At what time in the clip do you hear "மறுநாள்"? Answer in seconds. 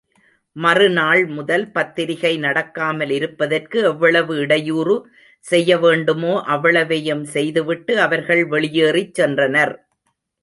0.55-1.25